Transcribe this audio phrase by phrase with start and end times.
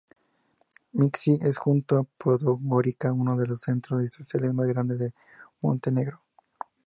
[1.01, 5.13] Nikšić es, junto a Podgorica, uno de los centros industriales más grandes de
[5.61, 6.19] Montenegro.